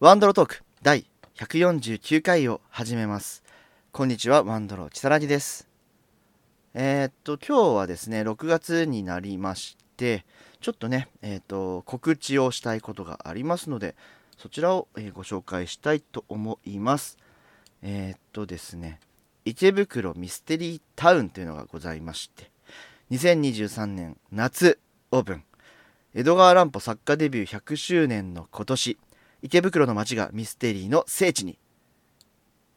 [0.00, 1.06] ワンドロトーク第
[1.36, 3.44] 149回を始めます。
[3.92, 5.68] こんにちは、ワンドロチサラジです。
[6.74, 10.26] えーっと、今日はですね、6月になりまして、
[10.60, 13.94] ちょっとね、えーっと、告知をしたいことがありますので、
[14.36, 17.16] そちらを、えご紹介したいと思います。
[17.80, 18.98] えーっとですね、
[19.44, 22.50] 池袋ミステリータウンというのがございまして、
[23.12, 24.80] 2023年夏
[25.12, 25.44] オープン。
[26.14, 28.98] 江戸川乱歩作家デビュー100周年の今年、
[29.44, 31.58] 池袋の街がミステリーの聖地に。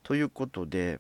[0.04, 1.00] ということで、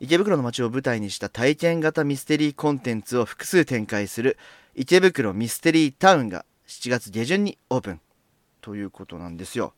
[0.00, 4.36] 池袋の街を舞台にした体験型ミステリーコンテンツを複数展開する
[4.74, 8.00] 池袋ミステリータウンが7月下旬にオープン
[8.60, 9.72] ということなんですよ。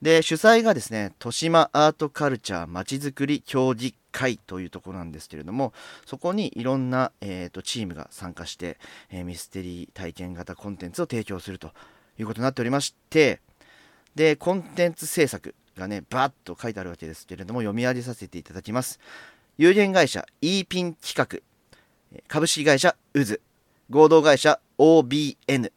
[0.00, 5.72] で、主催がですね、豊島アートカルチャーまちづくり協議会というところなんですけれども、
[6.06, 8.78] そこにいろんな、えーとチームが参加して、
[9.10, 11.72] えーミステリー体験型コンテンツを提供すると
[12.16, 13.40] いうことになっておりまして、
[14.14, 19.00] で、コンテンツ制作がね、バッと書いてあるわけですけれども、読み上げさせていただきます。
[19.58, 23.40] 有限会社 e ピン企画、株式会社うず、
[23.90, 25.72] 合同会社 OBN、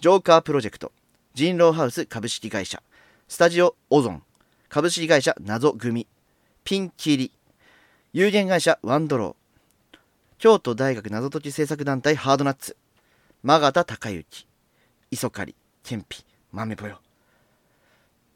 [0.00, 0.92] ジョーカープロジェクト、
[1.34, 2.82] 人狼ハウス株式会社、
[3.28, 4.22] スタジオオゾン、
[4.68, 6.06] 株式会社謎組、
[6.64, 7.32] ピンキリ、
[8.12, 9.98] 有限会社ワンドロー、
[10.38, 12.76] 京都大学謎解き制作団体ハードナッツ、
[13.42, 14.46] マガタ隆之、
[15.10, 17.00] 磯刈、ケンピ、豆ぽよ。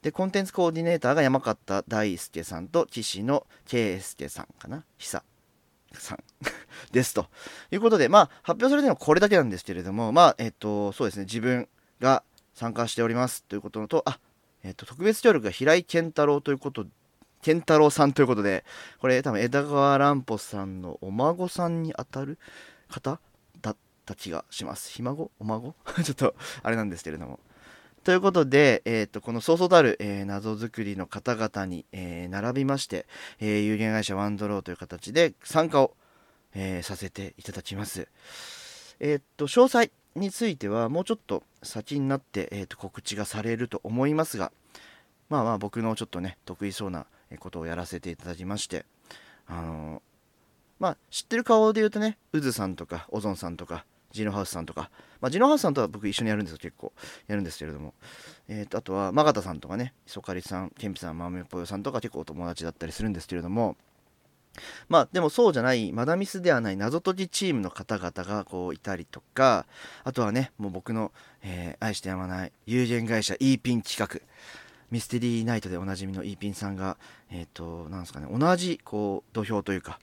[0.03, 4.84] で、コンテンツコーディネーターが山形大輔さんと岸野圭介さんかな。
[4.98, 5.23] 久
[5.93, 6.19] さん。
[6.93, 7.27] ですと。
[7.70, 11.69] いうことで、まあ、発表されてるのはこれだけなんですけれども、まあ、えっと、そうですね、自分
[12.01, 12.23] が
[12.55, 14.19] 参加しておりますということのと、あ、
[14.62, 16.87] えっと、特別協力が平井健太郎ということ
[17.43, 18.65] 健太郎さんということで、
[19.01, 22.39] これ多分枝川乱歩さんのお孫さんにあたる
[22.89, 23.19] 方
[23.62, 24.91] だった気がします。
[24.91, 25.31] ひ孫？
[25.39, 25.75] お孫？
[26.05, 27.41] ちょっとあれなんですけれども。
[28.11, 33.06] ということで、えー、とこのそうそうたる、えー謎作りの方々に、えー並びまして、
[33.39, 35.94] えー有限会社ワンドローという形で参加を、
[36.53, 38.09] えーさせていただきます。
[38.98, 44.50] えー、と詳細についてはもうちょっと先になって、えー、と告知がされると思いますが
[45.28, 47.06] まあまあ僕のちょっとね得意そうな
[47.38, 48.87] ことをやらせていただきまして
[49.47, 50.03] あの
[50.81, 54.91] まあ知ってる顔で言うとねうずさんとかオゾンさんとかジノハウスさんとか、
[55.21, 56.93] まあ、ジノハウスさんとは僕一緒にやるんですよ結構。
[57.26, 57.94] やるんですけれども、
[58.48, 59.94] えー、とあとはマガタさんとかね。
[60.06, 63.76] 磯刈さんケンピさんマメポヨさんとか結構お友達だったりするんですけれども。
[64.88, 69.66] まあでもそうじゃないマダミスではない謎解きチームの方々がこういたりとか。
[70.04, 74.21] あとはねもう僕の、えー愛してやまない有限会社 e ピン企画。
[74.91, 76.97] ミステリーナイトでおなじみの e ピンさんが
[77.31, 80.00] えっ、となんですかね同じこう土俵というか、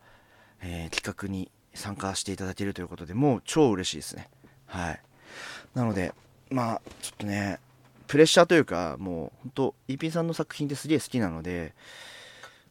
[0.61, 4.29] えー企画に参加していただけるということでもう超嬉しいですね。
[4.65, 5.01] はい。
[5.73, 6.13] なので
[6.49, 7.59] まあちょっとね
[8.07, 11.73] プレッシャーというかもう本当 e ピンさんの作品ってすげえ好きなので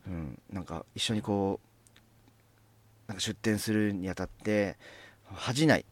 [0.07, 4.77] うんなんか一緒にこうなんか出展するにあたって
[5.33, 5.85] 恥じない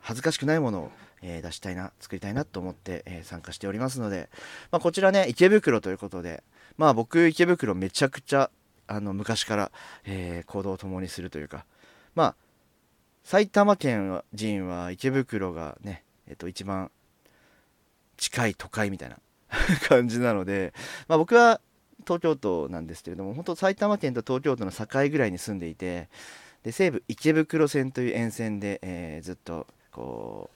[0.00, 0.92] 恥ずかしくないものを、
[1.22, 4.30] え出したいな作りたいなと思って、え参加しておりますので、
[4.70, 6.42] まあ、こちらね池袋ということで
[6.78, 8.50] まあ僕池袋めちゃくちゃ
[8.86, 9.72] あの昔から、
[10.04, 11.66] えー行動を共にするというか
[12.14, 12.34] まあ
[13.24, 16.90] 埼玉県人は池袋がね、えっと、一番
[18.16, 19.18] 近い都会みたいな
[19.88, 20.72] 感じなので、
[21.08, 21.60] まあ、僕は
[22.04, 26.08] 東京都なんですけれども本当埼玉県と東京都の境ぐらいに住んでいて
[26.62, 30.50] で西武池袋線という沿線で、えーずっとこ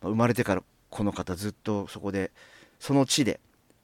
[0.00, 2.30] う、まあ生まれてからこの方ずっとそこで
[2.78, 3.40] その地で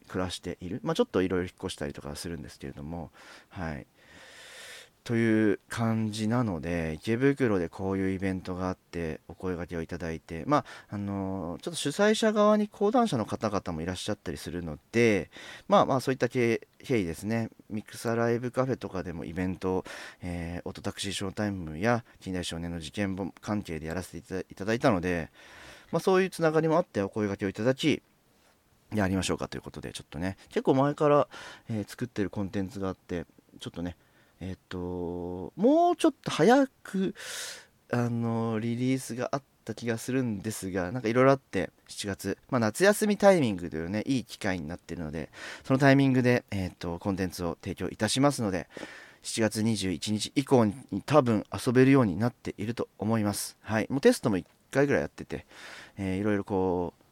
[0.08, 3.10] 暮らしている、まあ、ちょっといろいろ引っ越したりとかするんですけれども
[3.48, 3.86] はい。
[5.04, 15.31] という感じなので池袋でこういうイベントがあってお声掛けをいただいてまああのちょっと主催者側に講談社の方々もいらっしゃったりするので
[15.69, 17.50] まあまあそういった経緯ですね。
[17.69, 19.84] ミクサライブカフェとかでもイベントを、
[20.22, 25.31] えーオトタクシーショータイムや近代少年の事件簿関係でやらせていただいたので、
[25.92, 28.03] まあ、そういうつながりもあってお声掛けをいただき
[28.94, 31.28] やりましょうかということでちょっとね結構前から、
[31.68, 33.27] えー作ってるコンテンツがあって
[33.60, 33.97] ちょっとね
[34.46, 37.14] えっともうちょっと早く
[37.91, 45.30] あのリリースがあった気がするんですがなんかいろいろあって7月、まあ、夏休みタイミングというねいい機会になっているので
[45.64, 48.68] そのタイミングで、えっとコンテンツを提供いたしますので
[49.22, 50.74] 7月21日以降に
[51.06, 53.56] 多分遊べるようになっていると思います。
[53.62, 53.86] はい。
[53.88, 55.46] もうテストも1回ぐらいやってて、
[55.96, 57.04] えーいろいろこう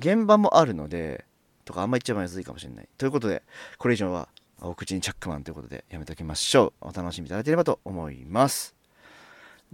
[0.00, 1.26] 現場もあるので
[1.66, 2.88] とかあんま言っちゃまずいかもしれない。
[2.96, 3.42] ということで
[3.76, 4.28] これ以上は
[4.60, 8.78] お口にチャックマンということでやめておきましょうお楽しみいただければと思います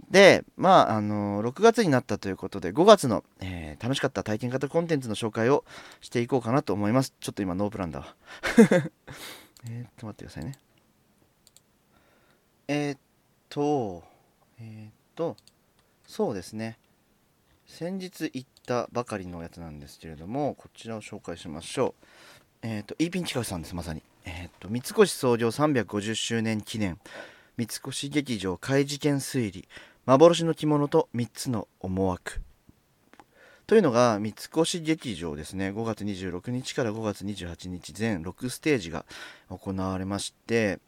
[0.09, 5.63] で、まあ、あの6月になったということで、5月の、えー、楽しかった体験型コンテンツの紹介を
[6.01, 7.13] していこうかなと思います。
[7.19, 8.15] ちょっと今、ノープランだわ。
[9.67, 10.59] えっと、待ってくださいね。
[12.67, 12.99] えー、っ
[13.49, 14.03] と、
[14.59, 15.37] えー、っと、
[16.07, 16.77] そうですね。
[17.67, 22.05] 先日行ったばかりのやつなんですけれども、こちらを紹介しましょう。
[22.61, 24.03] えっと、イーピン近くさんです、まさに。
[24.25, 26.99] えっと、三越創業350周年記念。
[27.57, 29.67] 三越劇場怪事件推理。
[30.05, 32.41] 幻の着物と3つの思惑。
[33.67, 35.69] というのが三越劇場ですね。
[35.69, 39.05] 5月26日から5月28日全6ステージが
[39.49, 40.79] 行われまして。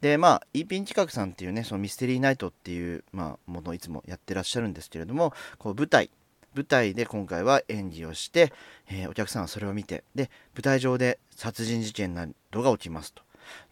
[0.00, 6.10] でまあイーピン企画さんっていうねそのミステリーナイトっていう、まあ、ものをいつもやってらっしゃるんですけれどもこう舞台
[6.54, 8.52] 舞台で今回は演技をして、
[8.88, 13.22] えー、お客さんはそれを見てで舞台上で殺人事件などが起きますと。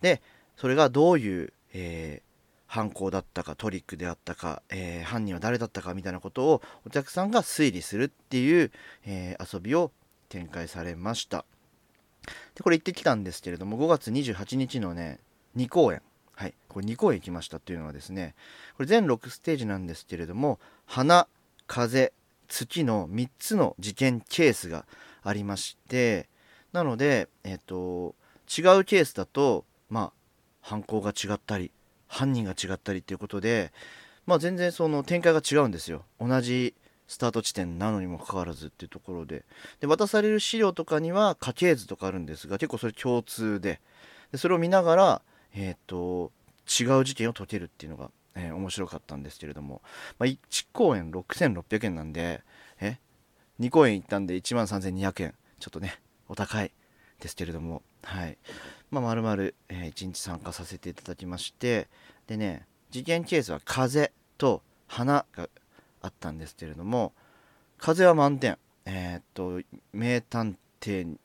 [0.00, 0.22] で
[0.56, 2.28] それがどういう、えー
[2.68, 8.70] 犯行だったかトリックであったか、えー、犯人は誰だったかみたいなことをお客さんが推理するっていう、
[9.06, 9.90] えー、遊びを
[10.28, 11.46] 展開されました。
[12.54, 15.18] でこれ行ってきたんですけれども5月28日のね
[15.56, 16.02] 2公演。
[16.34, 16.54] はい。
[16.68, 18.34] これ2公演行きましたっていうのはですね
[18.76, 21.26] これ全6ステージなんですけれども花
[21.66, 22.12] 風
[22.48, 24.84] 月の3つの事件ケースが
[25.22, 26.28] ありまして
[26.72, 28.14] なので、えーと
[28.48, 30.12] 違うケースだとまあ
[30.62, 31.70] 犯行が違ったり
[32.08, 33.72] 犯人が違ったりっていうことで、
[34.26, 36.04] まあ、全然その展開が違うんですよ。
[36.18, 36.74] 同じ
[37.06, 39.44] スタート地点なのにもかかわらずっていうところで。
[39.80, 43.80] で渡される資料とかには家系図とかあるんですが結構それ共通で。
[44.32, 45.22] でそれを見ながら、
[45.54, 46.32] えーと、
[46.66, 49.82] 違う事件を解けるっていうのが、えー、面白かったんですけれども、
[50.18, 50.38] まあ、1
[50.72, 52.42] 公演6600円なんで
[52.80, 52.98] え
[53.60, 56.72] 2公演行ったんで1万3200円ちょっとねお高い
[57.20, 57.82] ですけれども。
[58.04, 58.38] はい。
[58.90, 61.88] まあ、まるまる、え1日参加させていただきまして。
[62.26, 65.48] でね事件ケースは風と花が
[66.00, 67.12] あったんですけれども
[67.78, 68.58] 風は満点。
[68.84, 69.60] えー、っと
[69.92, 71.16] 名探偵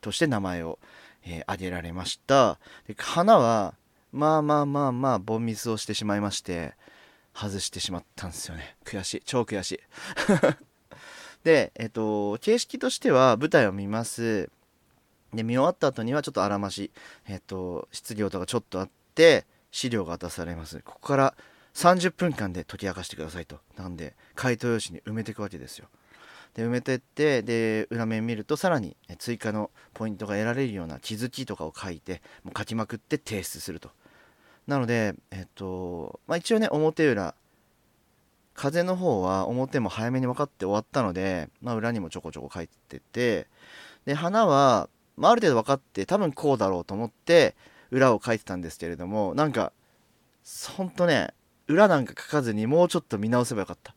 [0.00, 0.78] として名前を、
[1.24, 2.58] えー、挙げられました。
[2.86, 3.74] で花は
[4.12, 6.74] まあまあまあまあボンミスをしてしまいまして
[7.34, 8.76] 外してしまったんですよね。
[8.84, 9.22] 悔しい。
[9.24, 9.80] 超悔しい。
[11.44, 14.50] でえっと形式としては舞台を見ます。
[15.32, 16.90] で見終わった後にはちょっとあらまし、
[17.28, 20.80] えっと、質疑とかちょっとあって資料が渡されます。
[20.80, 21.34] ここから
[21.74, 23.60] 30分間で解き明かしてくださいと。
[23.76, 25.88] なんで回答用紙に埋めていくわけですよ。
[26.54, 33.90] で埋めてってで裏面見るとさらに追加のポイントが得られるような気づきとかを書いてもう書きまくって提出すると。
[34.70, 37.34] なのでえっとまあ一応ね表裏。
[38.52, 43.46] 風の方は表も早めに分かって終わったので、まあ、裏にもちょこちょこ書いてて。
[44.04, 47.54] で花はまあ、ある程度分かって多分こうだろうと思って
[47.90, 49.72] 裏を書いてたんですけれどもなんか
[50.76, 51.34] ほんとね
[51.68, 53.94] 裏なんか書かずにもうちょっと見直せばよかった。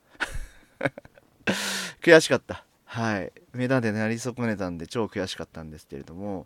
[2.02, 2.66] 悔しかった。
[2.86, 3.31] はい。
[3.54, 6.46] 目立てなり損ねたんで超悔しかったんですけれども。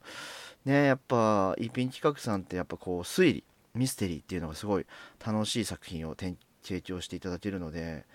[0.65, 3.43] ねやっぱイピン企画さんってやっぱこう推理
[3.77, 4.85] ミステリーっていうのがすごい
[5.25, 6.35] 楽しい作品を提
[6.81, 8.05] 供していただけるので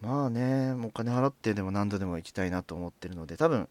[0.00, 3.68] まあねお金払ってでも何度でも行きたいなと思ってるので多分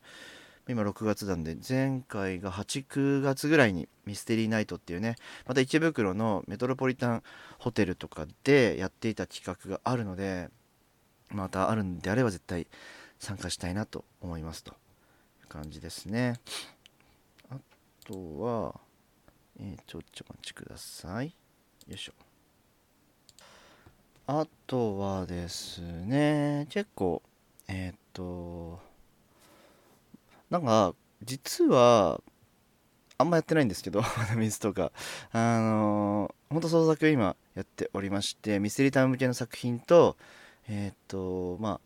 [0.69, 5.15] 今6月なんで前回が8、9月ぐらいにミステリーナイトっていうね
[5.45, 7.23] また池袋のメトロポリタン
[7.57, 10.49] ホテルとかでやっていた企画があるので
[11.29, 12.67] またあるんであれば絶対
[13.19, 14.73] 参加したいなと思いますとい
[15.45, 16.39] う感じですね。
[17.49, 17.55] あ
[18.05, 18.79] とは、
[19.59, 21.27] えー、ちょっちょお待ちください。
[21.87, 22.13] よいしょ。
[24.27, 27.21] あとはですね結構
[27.67, 28.79] えっ、と
[30.49, 32.21] なんか実は
[33.17, 34.03] あんまやってないんですけど
[34.37, 34.91] 水とか。
[35.31, 40.17] あのー、ほんと創作今やっておりましてミステリータウン向けの作品と
[40.67, 41.79] えー、っとまあ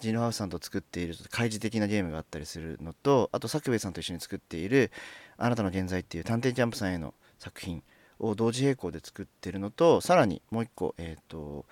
[0.00, 4.90] ジーノハウスさんと作っているちょっと開示的なゲームがあったりするのとあと作兵衛さんと一緒に作っている
[5.38, 7.82] 「あなたの現在」っていう探偵キャンプさんへの作品
[8.18, 11.66] を同時並行で作ってるのとさらにもう一個えー、っと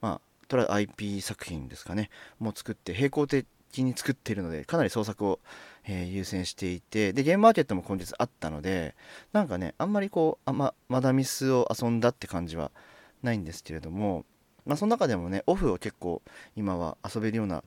[0.00, 2.10] まあとりあえず IP 作品ですかね。
[2.38, 3.46] も作って並行的
[3.78, 5.40] に作ってるのでかなり創作を
[5.90, 8.94] えー、優先していてでゲームマーケットも今日あったので
[9.32, 12.70] なんかねあんまりこうあまマダミスを遊んだって感じは
[13.22, 14.26] ないんですけれども
[14.66, 16.20] まあその中でもねオフを結構
[16.56, 17.64] 今は遊べるような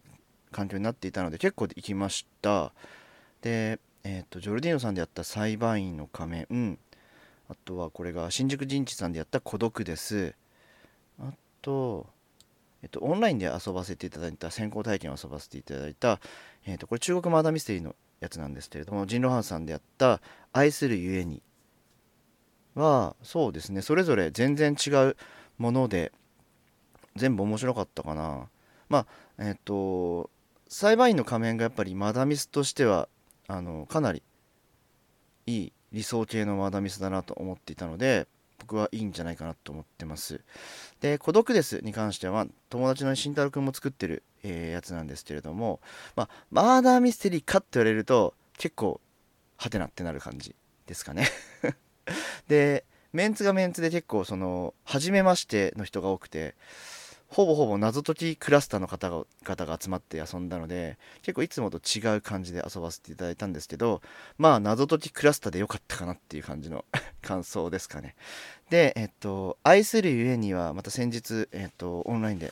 [0.52, 2.72] 環境になっていたので結構行きました。
[3.42, 6.80] でえっ、ー、とジョルディーノさんでやった裁判員の仮面。
[7.50, 10.36] あとはこれが新宿陣地さんでやった孤独です。
[11.20, 12.08] あと
[12.84, 16.20] えっと、オンラインで遊ばせていただいた先行体験を遊ばせていただいた、
[16.66, 20.22] えっと、これ中国マーダーミステリーのやつなんですけれどもジンロハンさんでやった
[20.54, 21.42] 「愛するゆえに」
[22.76, 23.82] はそうですね。
[23.82, 25.18] それぞれ全然違う
[25.58, 26.12] もので
[27.16, 28.48] 全部面白かったかな。
[28.90, 29.06] まあ
[29.38, 30.30] えっ、と
[30.68, 33.10] 裁判員の仮面がやっぱりマダミスとしては
[33.52, 34.24] あのかなり
[35.46, 38.28] いい理想系のマダミスだなと思っていたので
[38.60, 40.42] 僕はいいんじゃないかなと思ってます。
[41.02, 45.82] で孤独ですに関しては友達の慎太郎くんも作ってる、えー、やつなんですけれども
[46.16, 49.02] まあマーダーミステリーかって言われると結構
[49.58, 50.56] ハテナってなる感じ
[50.88, 51.28] ですかね。
[52.48, 56.56] でメンツがメンツで結構その初めましての人が多くて
[57.32, 64.02] ほぼほぼ謎解きクラスターの方が方が集まって遊んだので結構いつもと違う感じで遊ばせていただいたんですけど
[64.38, 66.84] まあ謎解きクラスターで良かったかなっていう感じの
[67.24, 68.16] 感想ですかね。
[68.70, 72.52] でえっと愛するゆえにはまた先日えっとオンラインで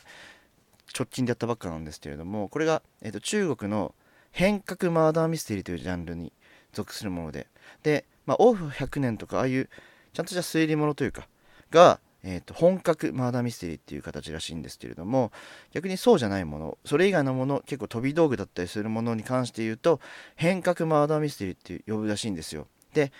[0.98, 3.94] 直近でやったばっかなんですけれどもこれが、えっと、中国の
[4.32, 6.32] 変革マーダーミステリーというジャンルに
[6.72, 7.48] 属するもので
[7.84, 9.70] でまあオフ100年とかああいう
[10.14, 11.28] ちゃんとした推理物というか
[11.70, 15.32] がえーと、本格マーダーミステリーっていう形らしいんですけれども
[15.72, 20.02] 逆にそうじゃないものそれ以外のもの結構飛び道具だったりするものに関して言うと
[20.36, 22.68] 変革マーダーミステリーって呼ぶらしいんですよ。
[22.94, 23.12] で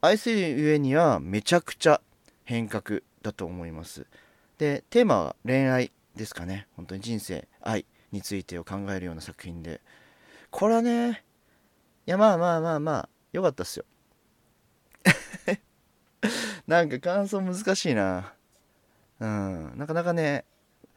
[0.00, 2.00] 愛するゆえにはめちゃくちゃ
[2.44, 4.06] 変革だと思います。
[4.58, 6.66] でテーマは恋愛ですかね。
[6.76, 9.80] 本当に人生愛についてを考えるような作品で。
[10.50, 11.24] これはね
[12.06, 13.84] いやまあまあまあまあ良かったっすよ。
[16.66, 18.35] なんか感想難しいな。
[19.20, 20.44] うん、なかなかね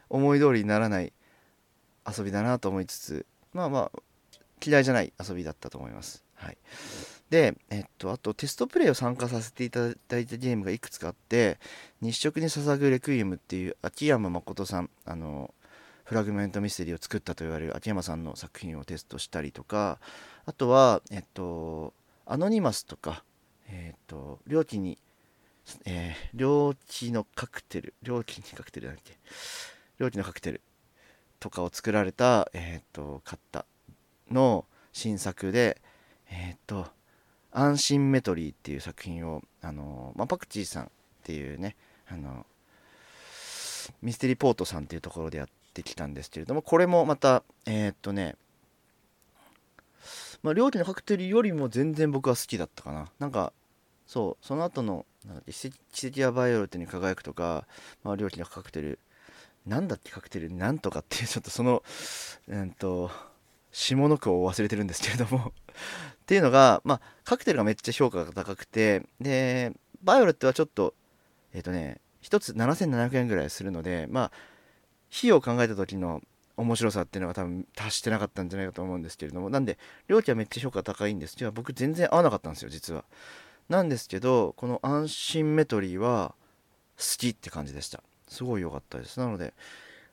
[0.09, 1.13] 思い通りにならない
[2.17, 3.99] 遊びだなと思いつつまあまあ
[4.65, 6.23] 嫌いじゃない遊びだったと思います。
[6.35, 6.57] はい、
[7.29, 11.59] で、えっと、あとテストプレイを参加させていただいたゲームがいくつかあって
[12.01, 15.53] 「日食に捧ぐレクイエム」っていう秋山誠さんあの
[16.05, 19.99] フラグメントミステリーを作ったと言われる秋山さんの作品をテストしたりとか
[20.45, 21.93] あとは、えっと、
[22.25, 23.23] アノニマスとか、
[23.67, 24.97] えっと、料金に
[25.85, 29.17] えー、猟奇のカクテル、猟奇にカクテルだっけ
[29.97, 30.61] 猟奇のカクテル
[31.39, 33.65] とかを作られた、えっ、ー、と、方
[34.31, 35.81] の新作で、
[36.29, 36.87] えっ、ー、と、
[37.51, 40.87] 安心メトリーっていう作品を、あのまあ、パクチーさんっ
[41.23, 41.75] ていうね、
[42.07, 42.45] あの
[44.01, 48.35] ミステリーポートさんっていうところでやってきたんですけれども、これもまた、えっとね、
[50.43, 53.11] まあ、料理のカクテルよりも全然僕は好きだったかな。
[53.19, 53.51] なんか、
[54.07, 55.05] そう、その後の
[55.51, 57.65] 奇跡やバイオレットに輝くとか、
[58.03, 58.99] まあ、料金のカクテル
[59.65, 61.83] なんだっけカクテルなんとかっていうちょっとその
[62.47, 63.11] うんと
[63.71, 65.53] 下の句を忘れてるんですけれども
[66.19, 70.93] っていうのがまあカクテルがめっちゃ評価が高くてでバイオレットはちょっと
[71.53, 74.31] えっ、ー、とね1つ7700円ぐらいするのでまあ
[75.15, 76.21] 費用を考えた時の
[76.57, 81.35] 面白さっていうのが多分達してなかったんじゃないかと思うんですけれどもなんで料金はめっちゃ評価高いんです。
[81.35, 83.05] けど僕全然合わなかったんですよ実は。
[83.69, 86.33] なんですけどこの安心メトリーは
[86.97, 88.03] 好きって感じでした。
[88.27, 89.19] すごい良かったです。
[89.19, 89.53] なので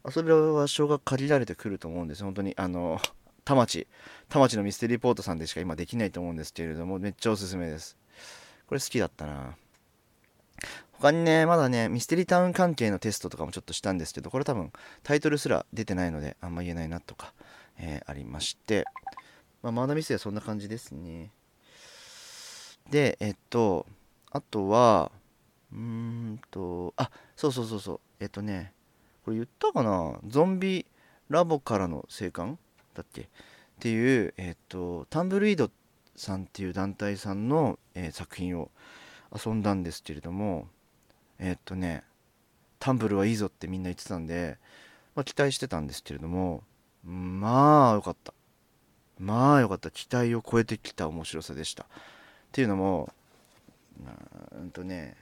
[0.05, 2.23] 遊び場所が借りられてくると思うんです。
[2.23, 3.01] 本当にあの
[3.45, 3.87] 田町
[4.29, 7.97] 田町のミステリーポートさんでしか今できないと思うんですけれどもめっちゃおすすめです。
[8.69, 9.57] これ好きだったな。
[10.93, 14.73] 他にねまだねミステリータウン関係のテストとかもちょっとしたんですけどこれ多分
[15.03, 17.35] タイトルすら出てないのであんま言えないなとか、
[17.79, 18.85] えー、ありまして、
[19.63, 21.31] まあ、マーダミスはそんな感じですね。
[22.91, 23.87] で、えっと、
[24.31, 25.11] あとは、
[25.73, 28.73] うーんと、あ、そうそうそうそう、えっとね、
[29.25, 30.19] これ言ったかな？
[30.27, 30.87] ゾンビ
[31.29, 32.59] ラボからの生還？
[32.95, 33.23] だっけ？
[33.23, 33.27] っ
[33.81, 35.71] ていう、えっと、タンブルイード
[36.15, 38.71] さんっていう団体さんの、えー、作品を
[39.35, 40.69] 遊んだんですけれども、
[41.39, 42.05] えっとね、
[42.79, 44.59] タンブルはいいぞってみんな言ってたんで、
[45.15, 46.63] まあ、期待してたんですけれども、
[47.05, 48.33] まあよかった。
[49.19, 49.91] まあよかった。
[49.91, 51.87] 期待を超えてきた面白さでした。
[52.57, 53.13] っていうのも
[54.59, 55.15] うんとね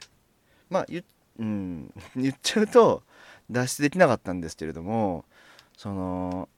[0.71, 1.03] まあ言,、
[1.41, 3.03] うん、 言っちゃうと
[3.51, 5.25] 脱出できなかったんですけれども
[5.77, 6.49] その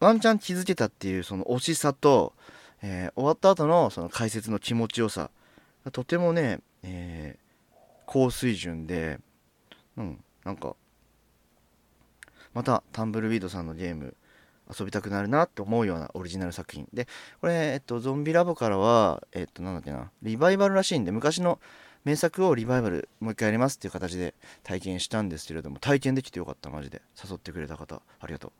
[0.00, 2.32] ワンチャン気づけたっていうその惜しさと、
[2.82, 5.30] えー、終わった後のその解説の気持ちよさ
[5.92, 9.20] とてもね、えー、高水準で
[9.96, 10.74] うんなんか
[12.52, 14.16] またタンブルウィードさんのゲーム
[14.78, 16.88] 遊びたくなるなって思うようなオリジナル作品。
[16.92, 17.06] で
[17.40, 21.58] これ、えっと、ゾンビラボからはえっとなんだっけなリバイバルらしいんで昔の
[22.04, 27.02] 名作をリバイバルもう一回やりますっていう形で体験したんですけれども体験できてよかったマジで。
[27.22, 28.52] 誘ってくれた方ありがとう。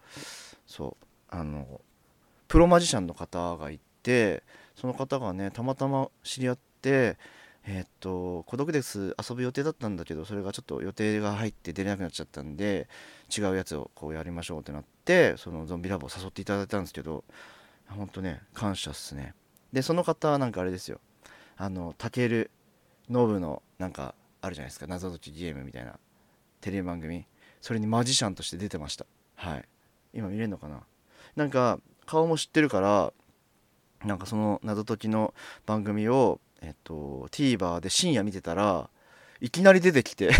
[0.67, 1.07] そう。
[1.31, 1.81] あの
[2.49, 4.43] プロマジシャンの方がいて
[4.75, 7.17] その方がねたまたま知り合って
[7.67, 12.89] えー、っと孤独です遊ぶ予定だったんだけどそれがちょっと予定が入って出れなくなっちゃったんで
[13.37, 17.25] 違うやつをこうやりましょうってなってそのゾンビラボを誘っていただいたんですけど
[17.89, 19.35] ほんとね感謝っすね。
[19.73, 21.01] でその方はなんかあれですよ。
[21.57, 22.51] あのたける
[23.09, 24.87] ノブのなんかあるじゃないですか。
[24.87, 25.99] 謎解きゲームみたいな
[26.61, 27.27] テレビ番組。
[27.61, 29.07] それにマジシャンとして出てました。
[29.35, 29.65] はい。
[30.15, 30.83] 今見れるのかな。
[31.37, 33.13] なんか顔も知ってるから
[34.05, 35.35] なんかその謎解きの
[35.67, 38.89] 番組をえっと TVer で深夜見てたら
[39.41, 40.31] いきなり出てきて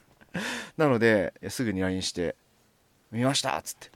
[0.76, 2.36] なのですぐに LINE して
[3.10, 3.90] 「見ました!」っつって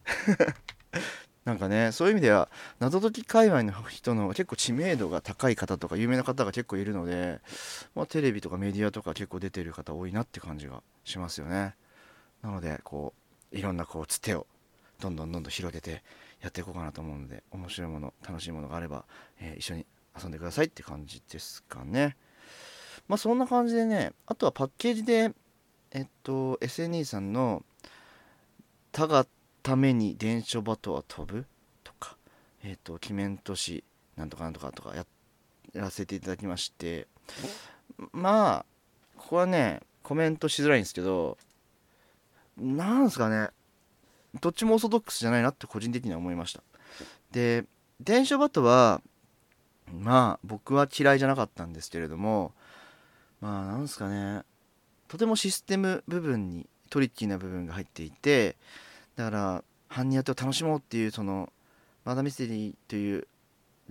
[1.45, 2.49] なんかねそういう意味では
[2.79, 7.41] 謎解き界隈の人の結構知名度が高い方とか有名な方が結構いるので、
[7.95, 11.75] まあ、テレビとかメディアとか結構出てる方多いなって感じがしますよね
[12.43, 13.15] なのでこ
[13.53, 14.47] ういろんなこうつてを
[15.01, 16.03] どんどんどんどん広げて
[16.41, 19.05] やっていこうかなと思うので面白いもの楽しいものがあれば、
[19.41, 19.87] えー、一緒に
[20.19, 22.17] 遊んでくださいって感じですかね。
[23.09, 25.33] まあそんな感じでねあとはパッケージで
[25.91, 27.65] えっと SNE さんの
[28.93, 29.27] 「たが
[29.63, 31.47] ために電書バトは飛ぶ?」
[31.83, 32.17] とか
[32.63, 33.85] えっと「鬼面都市
[34.17, 35.07] なんとかなんとか」とかや
[35.75, 37.09] らせていただきまして。
[38.13, 38.67] まあ
[39.19, 41.37] ここはねコメントしづらいんですけど
[42.57, 43.51] なんすかね
[44.41, 46.63] どっちもオーソドックスじゃないなって個人的には思いました。
[47.31, 47.67] で
[48.01, 49.03] 電書バトは
[49.93, 52.53] まあ僕は嫌いじゃなかったんですけれども
[53.41, 54.43] まあなんすかね。
[55.09, 58.57] とてもシステム部分にトリッキーな部分が入っていて
[59.17, 61.53] だから犯人当てを楽しもうっていうその
[62.05, 63.27] マダミステリーという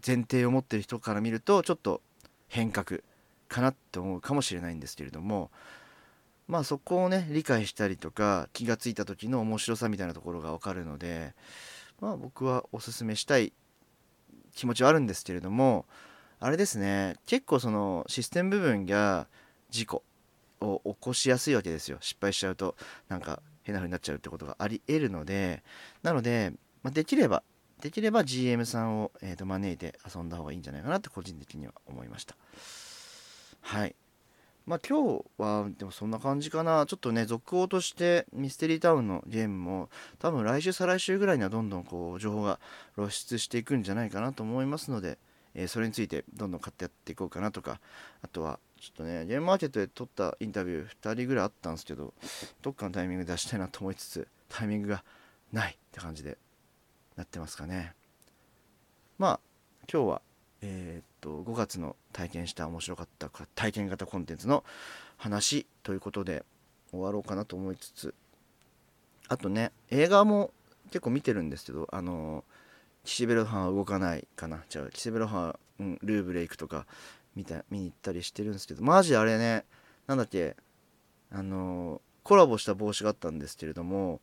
[0.06, 2.02] 前提を持ってる人から見るとちょっと
[2.48, 3.02] 変革
[3.50, 5.52] かなって思うかもしれないんですけれども
[6.48, 11.34] まあそこをね理解したりとか気が付いた時の面白さみたいなところが分かるので
[12.00, 13.52] まあ僕はおすすめしたい
[14.56, 15.86] 気持ちはあるんですけれども
[16.40, 19.28] あれですね結構そのシステム部分が
[19.70, 20.04] 事故
[20.62, 21.98] を起こしやすいわけですよ。
[22.02, 22.76] 失敗しちゃうと
[23.08, 25.64] なんか変な風になっちゃうってことがありえるので。
[26.04, 26.54] なので、
[26.84, 27.44] まあ、できれば
[27.82, 32.36] できれば GM さんを、えー、と招いて遊んだ方がいいんじゃないかなって個人的には思いました。
[33.62, 33.96] はい。
[34.70, 42.60] まあ今日はでもそんな感じかなちょっとね続報としてミステリータウンのゲームも多分来週再来週ぐらいにはどんどんこう情報が
[42.96, 45.18] 露出していくんじゃないかなと思いますので、
[45.56, 47.82] えー、それについてどんどん買ってやっていこうかなとか
[48.22, 52.14] あとはちょっとね、ゲームマーケットで撮ったインタビュー2人ぐらいあったんですけど、
[52.62, 55.04] どっかのタイミング出したいなと思いつつ、タイミングが
[55.52, 56.38] ないって感じで
[57.18, 57.94] なってますかね。
[59.18, 59.40] まあ、
[59.92, 60.22] 今日は、
[60.62, 64.64] えー、っと、5月の体験した面白かったか体験型コンテンツの
[65.18, 66.44] 話ということで
[66.92, 68.14] 終わろうかなと思いつつ、
[69.28, 70.52] あとね、映画も
[70.92, 72.44] 結構見てるんですけど、あの、
[73.04, 74.64] 岸辺露伴は動かないかな。
[74.70, 76.86] じゃあ、岸辺露伴、うん、ルーブレイクとか、
[77.36, 79.64] 見た見に行ったりしてるんですけどマジあれね
[80.08, 80.56] なんだっけ
[81.32, 84.20] あのコラボした帽子があったんですけれども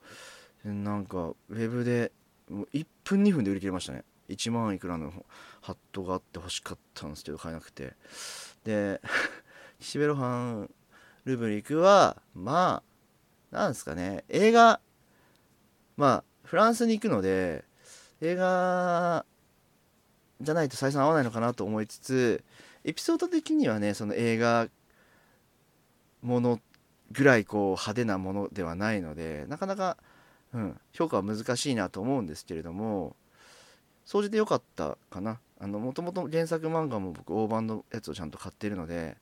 [0.64, 2.12] なんかウェブで
[2.50, 5.12] も1分2分で売り切れましたね1万いくらの
[5.60, 7.94] ハットがあって欲しかったんですけど買えなくて。
[8.64, 9.00] で
[9.78, 10.70] 岸辺露伴
[11.24, 12.82] ルブリックはま
[13.50, 14.24] あなんですかね。
[14.28, 14.80] 映画
[15.96, 17.64] まあフランスに行くので
[18.20, 19.24] 映画
[20.40, 22.44] じゃないと採算合わないのかなと思いつつ
[22.84, 24.68] エピソード的にはねその映画
[26.22, 26.60] もの
[27.12, 29.96] ぐらいこう派手なものではないのでなかなか、
[30.52, 33.16] うん、評価は難しいなと思うんですけれども
[34.06, 35.38] 総じて良かったかな。
[35.60, 39.16] もともと原作漫画も僕大判のやつをちゃんと買ってるので、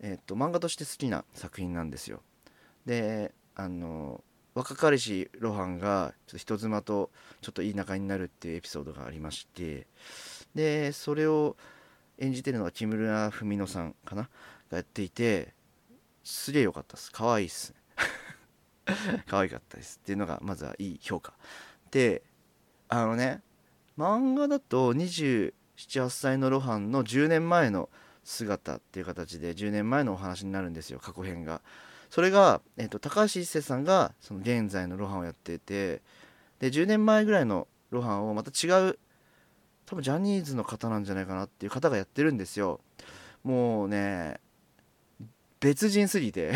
[0.00, 2.22] えっと漫画として好きな作品なんですよ。
[2.86, 4.22] であの
[4.54, 7.10] 若かりし露伴がちょっと人妻と
[7.42, 9.86] ちょっといい仲になるっていうエピソードがありまして
[10.54, 11.56] でそれを
[12.18, 14.28] 演じてるのが木村文乃さんかな？
[14.70, 15.54] がやっていて
[16.22, 17.12] すげえ良かったです。
[17.12, 17.74] 可愛いっす。
[19.26, 20.00] 可愛かったです。
[20.02, 21.34] っていうのがまずはいい評価。
[21.90, 22.22] で
[22.88, 23.42] あのね
[23.98, 25.52] 漫画だと278
[26.10, 27.88] 歳の露伴の10年前の
[28.24, 31.60] 姿っていう形で10年前のお話になるんですよ過去編が。
[32.10, 36.02] それが、えーと、高橋一生さんがその現在の露伴をやってて
[36.60, 38.98] で10年前ぐらいの露伴をまた違う
[39.86, 42.80] 多分ジャニーズの方なんじゃないかなっていう方がやってるんですよ。
[43.44, 44.40] もうね
[45.60, 46.52] 別人すぎて。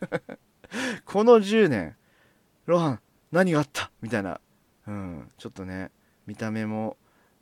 [1.04, 1.96] この10年
[2.66, 3.90] ロハン何があった？
[4.00, 4.40] みたいな。
[4.86, 5.90] うんちょっとね
[6.26, 6.96] 見た目も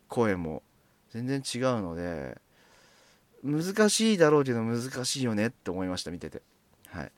[0.08, 0.62] 声も
[1.10, 2.38] 全然違うので
[3.42, 6.42] 難しいだろうけど難しいよねって思いました見てて。
[6.88, 7.12] はい。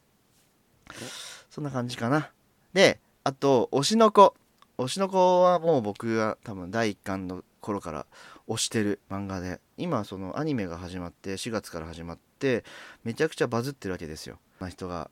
[1.51, 2.31] そんな感じかな。
[2.73, 4.35] であと推しの子。
[4.79, 8.07] 推しの子はもう僕が多分第1巻の頃から
[8.49, 12.65] 推してる漫画で今そのアニメが始まって4月から始まって
[13.05, 14.39] めちゃくちゃバズってるわけですよ。
[14.61, 15.11] な人が。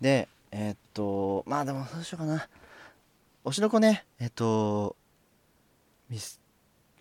[0.00, 2.48] でえー、っとまあでもどうしようかな。
[3.44, 4.04] 推しの子ね。
[4.18, 4.96] えー、っと
[6.10, 6.40] ミス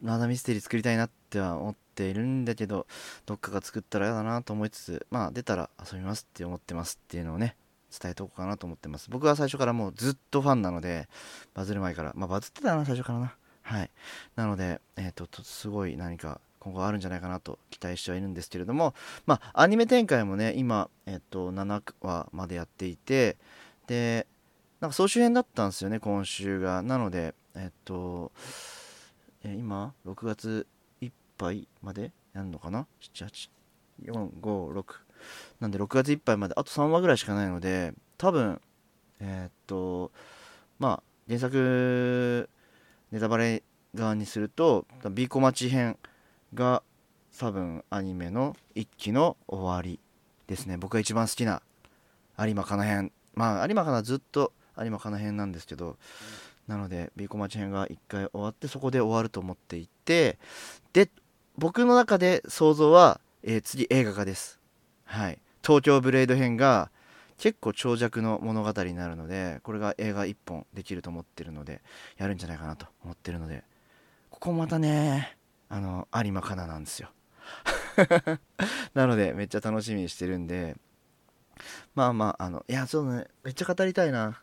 [0.02, 2.86] まだミステリー作りたいなっては思っているんだけど
[3.26, 7.56] どっかが作ったら嫌だなと思いつつまあ出たら遊びますって思ってますっていうのをね
[8.00, 9.10] 伝えとこうかなと思ってます。
[9.10, 11.08] 僕は最初からもうずっとファンなので
[11.54, 12.14] バズる前から。
[12.16, 13.36] まあバズってたな最初からな。
[13.62, 13.90] はい。
[14.36, 18.94] なのでえっ、ー、とすごい何か今後あるんじゃないかなと期待してはいるんですけれども
[19.26, 23.38] まあアニメ展開もね今えっ、ー、と7話までやっていて
[23.88, 24.28] で
[24.82, 26.82] なんか総集編だったんですよね今週が。
[26.82, 28.32] なのでえっ、ー、と
[29.44, 30.68] え今6月
[31.02, 32.88] いっぱいまでやるのかな
[34.02, 34.84] ？78456
[35.60, 38.62] なんで6月いっぱいまであと3話ぐらいしかないので多分
[39.20, 40.12] えー、っと
[40.80, 42.50] まあ原作
[43.12, 43.64] ネタバレ
[43.96, 45.98] 側にするとビーコマチ編
[46.54, 46.84] が
[47.40, 50.00] 多分アニメの一期の終わり
[50.48, 50.78] ですね。
[50.78, 51.62] 僕が一番好きな
[52.40, 53.12] 有馬かな編。
[53.36, 55.98] まあ有馬かなずっと有馬かな編なんですけど、
[56.68, 60.38] なのでビーコマチ編が1回終わってそこで終わると思っていて
[60.94, 61.10] で
[61.58, 64.60] 僕の中で想像は、えー、次映画化です。
[65.06, 65.40] はい。
[65.64, 66.92] 東京ブレード編が
[67.38, 71.82] 結構長尺の物語になるのでこれが映画1本できると思ってるので
[72.18, 73.64] やるんじゃないかなと思ってるので
[74.30, 75.38] ここまたね
[75.70, 77.10] あの有馬かななんですよ。
[78.94, 80.76] なのでめっちゃ楽しみにしてるんで
[81.96, 84.42] まあまああのいやそうねめっちゃ語りたいな。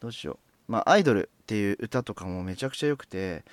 [0.00, 0.47] どうしよう。
[0.68, 3.44] まあアイドルっていう歌とかもめちゃくちゃ良くて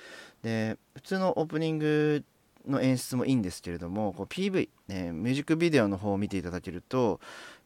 [0.42, 2.24] で普通のオープニング
[2.68, 7.20] の演出もいいんですけれどもこう PV、えー、ミュージックビデオの方を見ていただけると,、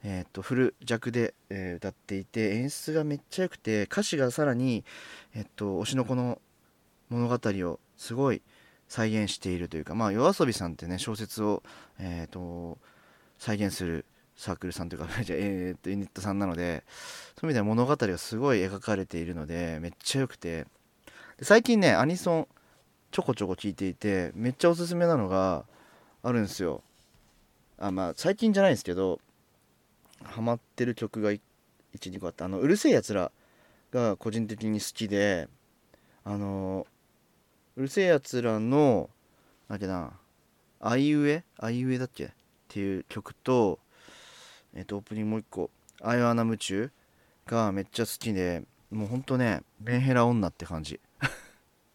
[0.05, 4.85] えー、とフル弱で、えー、歌っていて演出がめっちゃ良くて歌詞がさらに、
[5.35, 6.41] えー、と推しの子の
[7.09, 8.43] 物語をすごい
[8.89, 11.63] 再現しているというかまあ夜遊びさんってね小説を、
[11.99, 12.79] えー、と
[13.39, 14.05] 再現する
[14.41, 16.83] サークルさんというか えー、とユニットさんなので
[17.39, 20.67] そういう意味では物語がすごい描かれているのでめっちゃ良くて。
[21.37, 22.49] で最近ねアニソン
[23.11, 25.65] ちょこちょこ聞いていてめっちゃおすすめなのが
[26.23, 26.83] あるんですよ。
[27.79, 29.21] あまあ最近じゃないんですけど
[30.23, 33.33] ハマってる曲が12個あってあのうるせえやつら
[33.91, 35.49] が個人的に好きで
[36.25, 36.87] あの
[37.77, 39.11] うるせえやつらの
[39.69, 40.13] なんだっけな
[40.81, 42.29] あいうえあいうえだっけっ
[42.69, 43.79] ていう曲と
[44.75, 45.71] えっ、とオープニングもう一個
[46.03, 46.91] 「あいわな夢中」
[47.47, 51.01] がめっちゃ好きでもうほんとねメンヘラ女って感じ。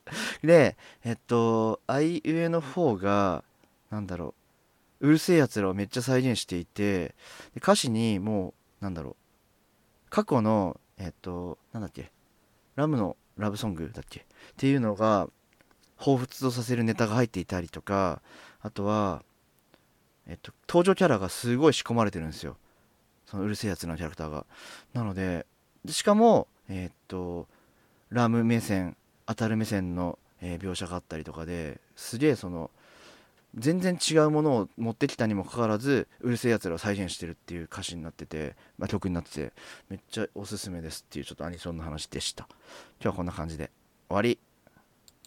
[0.44, 3.44] で、えっと、あいうえの方が、
[3.90, 4.34] なんだろ
[5.02, 7.16] う、うるせえやつらをめっちゃ再現していて、
[7.58, 9.16] 歌詞にもう、なんだろう、
[10.10, 12.12] 過去の、えっと、なんだっけ、
[12.76, 14.22] ラムのラブソングだっけ。
[14.22, 14.24] っ
[14.58, 15.28] ていうのが、
[15.98, 18.22] 彷彿とさせるネタが入っていたりとか、
[18.62, 19.24] あとは、
[20.28, 22.58] えっと、登場キャラがすごい仕込まれてるんですよ。
[23.26, 24.46] そのうるせえやつのキャラクターが。
[24.94, 25.46] なので、
[25.88, 27.48] しかも、えっと、
[28.10, 32.72] ラム目線当たる目線の、えー、描写があったりとかですげえその
[33.56, 39.54] 全然違うものを持ってきたにもかかわらずうるせえやつらを再現してるっていう歌詞になってて、まあ、曲になってて
[39.90, 42.48] めっちゃおすすめですっていうちょっとアニソンの話でした
[43.02, 43.72] 今日はこんな感じで
[44.10, 44.40] 終わり